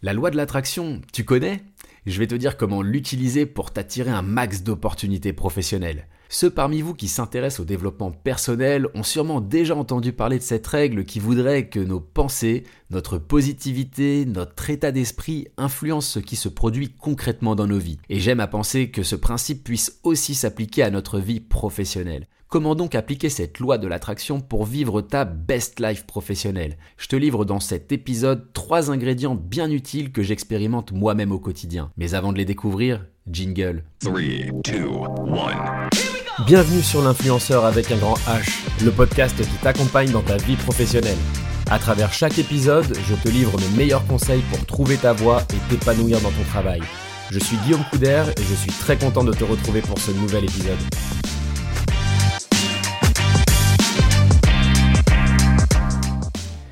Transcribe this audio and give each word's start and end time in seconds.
La 0.00 0.12
loi 0.12 0.30
de 0.30 0.36
l'attraction, 0.36 1.00
tu 1.12 1.24
connais? 1.24 1.60
Je 2.06 2.20
vais 2.20 2.28
te 2.28 2.36
dire 2.36 2.56
comment 2.56 2.82
l'utiliser 2.82 3.46
pour 3.46 3.72
t'attirer 3.72 4.12
un 4.12 4.22
max 4.22 4.62
d'opportunités 4.62 5.32
professionnelles. 5.32 6.06
Ceux 6.28 6.50
parmi 6.50 6.82
vous 6.82 6.94
qui 6.94 7.08
s'intéressent 7.08 7.58
au 7.58 7.64
développement 7.64 8.12
personnel 8.12 8.86
ont 8.94 9.02
sûrement 9.02 9.40
déjà 9.40 9.74
entendu 9.74 10.12
parler 10.12 10.38
de 10.38 10.44
cette 10.44 10.68
règle 10.68 11.04
qui 11.04 11.18
voudrait 11.18 11.66
que 11.66 11.80
nos 11.80 11.98
pensées, 11.98 12.62
notre 12.90 13.18
positivité, 13.18 14.24
notre 14.24 14.70
état 14.70 14.92
d'esprit 14.92 15.48
influencent 15.56 16.12
ce 16.12 16.20
qui 16.20 16.36
se 16.36 16.48
produit 16.48 16.94
concrètement 16.96 17.56
dans 17.56 17.66
nos 17.66 17.78
vies. 17.78 17.98
Et 18.08 18.20
j'aime 18.20 18.38
à 18.38 18.46
penser 18.46 18.92
que 18.92 19.02
ce 19.02 19.16
principe 19.16 19.64
puisse 19.64 19.98
aussi 20.04 20.36
s'appliquer 20.36 20.84
à 20.84 20.90
notre 20.90 21.18
vie 21.18 21.40
professionnelle. 21.40 22.28
Comment 22.48 22.74
donc 22.74 22.94
appliquer 22.94 23.28
cette 23.28 23.58
loi 23.58 23.76
de 23.76 23.86
l'attraction 23.86 24.40
pour 24.40 24.64
vivre 24.64 25.02
ta 25.02 25.26
best 25.26 25.80
life 25.80 26.06
professionnelle? 26.06 26.78
Je 26.96 27.06
te 27.06 27.14
livre 27.14 27.44
dans 27.44 27.60
cet 27.60 27.92
épisode 27.92 28.54
trois 28.54 28.90
ingrédients 28.90 29.34
bien 29.34 29.70
utiles 29.70 30.12
que 30.12 30.22
j'expérimente 30.22 30.92
moi-même 30.92 31.30
au 31.30 31.38
quotidien. 31.38 31.90
Mais 31.98 32.14
avant 32.14 32.32
de 32.32 32.38
les 32.38 32.46
découvrir, 32.46 33.04
jingle. 33.30 33.84
3, 34.00 34.12
2, 34.14 34.88
1. 36.38 36.44
Bienvenue 36.46 36.80
sur 36.80 37.02
l'influenceur 37.02 37.66
avec 37.66 37.90
un 37.90 37.98
grand 37.98 38.16
H, 38.26 38.48
le 38.82 38.92
podcast 38.92 39.36
qui 39.36 39.56
t'accompagne 39.62 40.10
dans 40.10 40.22
ta 40.22 40.38
vie 40.38 40.56
professionnelle. 40.56 41.18
À 41.70 41.78
travers 41.78 42.14
chaque 42.14 42.38
épisode, 42.38 42.96
je 43.06 43.14
te 43.14 43.28
livre 43.28 43.60
mes 43.60 43.76
meilleurs 43.76 44.06
conseils 44.06 44.42
pour 44.50 44.64
trouver 44.64 44.96
ta 44.96 45.12
voie 45.12 45.42
et 45.52 45.68
t'épanouir 45.68 46.18
dans 46.22 46.30
ton 46.30 46.44
travail. 46.44 46.80
Je 47.30 47.40
suis 47.40 47.58
Guillaume 47.58 47.84
Couder 47.90 48.24
et 48.38 48.42
je 48.42 48.54
suis 48.54 48.70
très 48.70 48.96
content 48.96 49.22
de 49.22 49.34
te 49.34 49.44
retrouver 49.44 49.82
pour 49.82 49.98
ce 49.98 50.12
nouvel 50.12 50.44
épisode. 50.44 50.78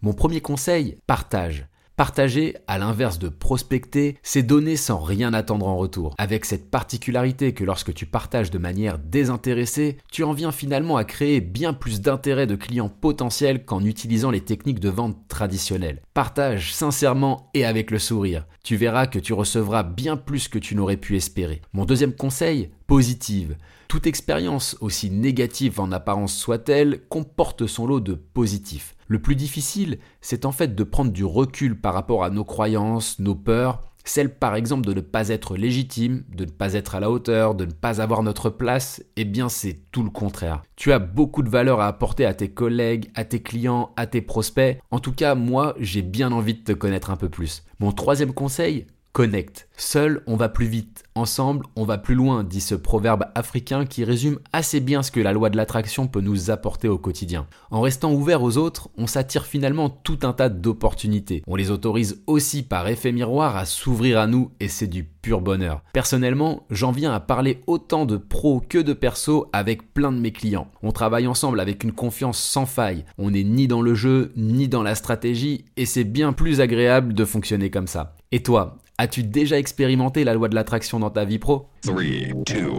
Mon 0.07 0.13
premier 0.13 0.41
conseil, 0.41 0.99
partage. 1.09 1.67
Partager, 1.97 2.55
à 2.69 2.79
l'inverse 2.79 3.19
de 3.19 3.29
prospecter, 3.29 4.19
c'est 4.23 4.45
donner 4.45 4.77
sans 4.77 5.01
rien 5.01 5.35
attendre 5.35 5.67
en 5.67 5.77
retour. 5.77 6.15
Avec 6.17 6.45
cette 6.45 6.71
particularité 6.71 7.55
que 7.55 7.65
lorsque 7.65 7.93
tu 7.93 8.07
partages 8.07 8.53
de 8.53 8.59
manière 8.59 9.01
désintéressée, 9.01 9.97
tu 10.13 10.23
en 10.23 10.33
viens 10.33 10.53
finalement 10.53 10.97
à 10.97 11.03
créer 11.03 11.41
bien 11.41 11.73
plus 11.73 12.03
d'intérêt 12.03 12.47
de 12.47 12.55
clients 12.55 12.89
potentiels 12.89 13.65
qu'en 13.65 13.85
utilisant 13.85 14.31
les 14.31 14.43
techniques 14.43 14.79
de 14.79 14.91
vente 14.91 15.27
traditionnelles. 15.27 16.03
Partage 16.15 16.73
sincèrement 16.73 17.51
et 17.53 17.65
avec 17.65 17.91
le 17.91 17.99
sourire. 17.99 18.47
Tu 18.63 18.77
verras 18.77 19.09
que 19.09 19.19
tu 19.19 19.33
recevras 19.33 19.83
bien 19.83 20.17
plus 20.17 20.47
que 20.47 20.61
tu 20.61 20.77
n'aurais 20.77 20.99
pu 20.99 21.17
espérer. 21.17 21.63
Mon 21.73 21.85
deuxième 21.85 22.15
conseil, 22.15 22.71
positive. 22.87 23.57
Toute 23.89 24.07
expérience, 24.07 24.77
aussi 24.81 25.11
négative 25.11 25.81
en 25.81 25.91
apparence 25.91 26.37
soit-elle, 26.37 27.01
comporte 27.09 27.67
son 27.67 27.89
lot 27.89 27.99
de 27.99 28.15
positifs. 28.15 28.96
Le 29.09 29.21
plus 29.21 29.37
difficile, 29.37 29.99
c'est 30.21 30.45
en 30.45 30.53
fait 30.53 30.75
de 30.75 30.85
prendre 30.85 31.13
du 31.13 31.25
recul 31.25 31.81
par 31.81 31.95
rapport 31.95 32.25
à 32.25 32.31
nos 32.31 32.45
croyances, 32.45 33.19
nos 33.19 33.35
peurs, 33.35 33.83
celles 34.05 34.35
par 34.35 34.55
exemple 34.55 34.87
de 34.87 34.95
ne 34.95 35.01
pas 35.01 35.29
être 35.29 35.57
légitime, 35.57 36.25
de 36.29 36.45
ne 36.45 36.51
pas 36.51 36.75
être 36.75 36.95
à 36.95 37.01
la 37.01 37.11
hauteur, 37.11 37.55
de 37.55 37.65
ne 37.65 37.73
pas 37.73 38.01
avoir 38.01 38.23
notre 38.23 38.51
place, 38.51 39.03
eh 39.17 39.25
bien 39.25 39.49
c'est 39.49 39.81
tout 39.93 40.03
le 40.03 40.11
contraire. 40.11 40.63
Tu 40.77 40.93
as 40.93 40.99
beaucoup 40.99 41.43
de 41.43 41.49
valeur 41.49 41.81
à 41.81 41.89
apporter 41.89 42.25
à 42.25 42.35
tes 42.35 42.49
collègues, 42.49 43.11
à 43.15 43.25
tes 43.25 43.43
clients, 43.43 43.93
à 43.97 44.07
tes 44.07 44.23
prospects. 44.23 44.79
En 44.91 45.01
tout 45.01 45.13
cas, 45.13 45.35
moi, 45.35 45.75
j'ai 45.79 46.03
bien 46.03 46.33
envie 46.33 46.55
de 46.55 46.63
te 46.63 46.73
connaître 46.73 47.11
un 47.11 47.17
peu 47.17 47.29
plus. 47.29 47.65
Mon 47.81 47.93
troisième 47.93 48.33
conseil, 48.33 48.87
connecte. 49.17 49.67
Seul, 49.79 50.23
on 50.27 50.37
va 50.37 50.51
plus 50.51 50.67
vite. 50.67 51.05
Ensemble, 51.15 51.65
on 51.75 51.85
va 51.85 51.97
plus 51.97 52.15
loin, 52.15 52.45
dit 52.45 52.61
ce 52.61 52.75
proverbe 52.75 53.25
africain 53.35 53.87
qui 53.87 54.05
résume 54.05 54.39
assez 54.53 54.79
bien 54.79 55.03
ce 55.03 55.11
que 55.11 55.21
la 55.21 55.33
loi 55.33 55.49
de 55.49 55.57
l'attraction 55.57 56.07
peut 56.07 56.21
nous 56.21 56.51
apporter 56.51 56.87
au 56.87 56.99
quotidien. 56.99 57.47
En 57.71 57.81
restant 57.81 58.13
ouvert 58.13 58.43
aux 58.43 58.59
autres, 58.59 58.91
on 58.99 59.07
s'attire 59.07 59.47
finalement 59.47 59.89
tout 59.89 60.19
un 60.25 60.35
tas 60.35 60.51
d'opportunités. 60.51 61.43
On 61.47 61.57
les 61.57 61.71
autorise 61.71 62.23
aussi 62.27 62.63
par 62.63 62.89
effet 62.89 63.11
miroir 63.11 63.57
à 63.57 63.65
s'ouvrir 63.65 64.19
à 64.19 64.27
nous 64.27 64.51
et 64.61 64.69
c'est 64.69 64.87
du 64.87 65.05
pur 65.05 65.41
bonheur. 65.41 65.81
Personnellement, 65.95 66.67
j'en 66.69 66.93
viens 66.93 67.15
à 67.15 67.21
parler 67.21 67.63
autant 67.67 68.05
de 68.05 68.19
pros 68.19 68.61
que 68.61 68.77
de 68.77 68.93
perso 68.93 69.49
avec 69.55 69.95
plein 69.95 70.13
de 70.13 70.21
mes 70.21 70.33
clients. 70.33 70.69
On 70.83 70.93
travaille 70.93 71.27
ensemble 71.27 71.61
avec 71.61 71.85
une 71.85 71.93
confiance 71.93 72.39
sans 72.39 72.67
faille. 72.67 73.07
On 73.17 73.31
n'est 73.31 73.45
ni 73.45 73.67
dans 73.67 73.81
le 73.81 73.95
jeu, 73.95 74.33
ni 74.37 74.69
dans 74.69 74.83
la 74.83 74.95
stratégie 74.95 75.65
et 75.79 75.87
c'est 75.87 76.05
bien 76.05 76.35
plus 76.35 76.61
agréable 76.61 77.15
de 77.15 77.25
fonctionner 77.25 77.71
comme 77.71 77.87
ça. 77.87 78.15
Et 78.33 78.43
toi, 78.43 78.77
As-tu 78.99 79.23
déjà 79.23 79.59
expérimenté 79.59 80.25
la 80.25 80.33
loi 80.33 80.49
de 80.49 80.55
l'attraction 80.55 80.99
dans 80.99 81.11
ta 81.11 81.27
vie 81.27 81.39
pro? 81.39 81.67
3, 81.83 82.03
2, 82.47 82.71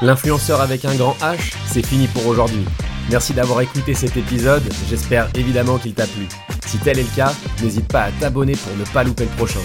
1. 0.00 0.04
L'influenceur 0.04 0.60
avec 0.60 0.84
un 0.84 0.96
grand 0.96 1.12
H, 1.20 1.54
c'est 1.66 1.86
fini 1.86 2.08
pour 2.08 2.26
aujourd'hui. 2.26 2.64
Merci 3.08 3.32
d'avoir 3.32 3.60
écouté 3.60 3.94
cet 3.94 4.16
épisode, 4.16 4.64
j'espère 4.88 5.28
évidemment 5.36 5.78
qu'il 5.78 5.94
t'a 5.94 6.08
plu. 6.08 6.26
Si 6.66 6.78
tel 6.78 6.98
est 6.98 7.04
le 7.04 7.16
cas, 7.16 7.32
n'hésite 7.62 7.86
pas 7.86 8.04
à 8.04 8.10
t'abonner 8.10 8.54
pour 8.56 8.76
ne 8.76 8.84
pas 8.92 9.04
louper 9.04 9.24
le 9.24 9.36
prochain. 9.36 9.60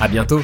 A 0.00 0.06
bientôt 0.06 0.40